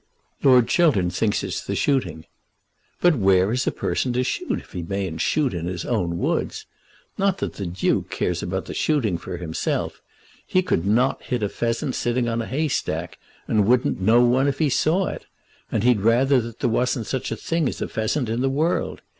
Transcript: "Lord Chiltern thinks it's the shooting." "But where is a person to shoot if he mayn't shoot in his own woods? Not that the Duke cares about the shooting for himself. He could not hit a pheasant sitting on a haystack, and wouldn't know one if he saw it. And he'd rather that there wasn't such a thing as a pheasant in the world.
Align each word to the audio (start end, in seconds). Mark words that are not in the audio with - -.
"Lord 0.41 0.67
Chiltern 0.67 1.11
thinks 1.11 1.43
it's 1.43 1.63
the 1.63 1.75
shooting." 1.75 2.25
"But 3.01 3.17
where 3.19 3.51
is 3.51 3.67
a 3.67 3.71
person 3.71 4.13
to 4.13 4.23
shoot 4.23 4.57
if 4.59 4.71
he 4.71 4.81
mayn't 4.81 5.21
shoot 5.21 5.53
in 5.53 5.67
his 5.67 5.85
own 5.85 6.17
woods? 6.17 6.65
Not 7.19 7.37
that 7.37 7.53
the 7.53 7.67
Duke 7.67 8.09
cares 8.09 8.41
about 8.41 8.65
the 8.65 8.73
shooting 8.73 9.19
for 9.19 9.37
himself. 9.37 10.01
He 10.43 10.63
could 10.63 10.87
not 10.87 11.21
hit 11.21 11.43
a 11.43 11.49
pheasant 11.49 11.93
sitting 11.93 12.27
on 12.27 12.41
a 12.41 12.47
haystack, 12.47 13.19
and 13.47 13.67
wouldn't 13.67 14.01
know 14.01 14.21
one 14.23 14.47
if 14.47 14.57
he 14.57 14.69
saw 14.71 15.05
it. 15.05 15.27
And 15.71 15.83
he'd 15.83 16.01
rather 16.01 16.41
that 16.41 16.61
there 16.61 16.69
wasn't 16.71 17.05
such 17.05 17.31
a 17.31 17.35
thing 17.37 17.69
as 17.69 17.79
a 17.79 17.87
pheasant 17.87 18.27
in 18.27 18.41
the 18.41 18.49
world. 18.49 19.03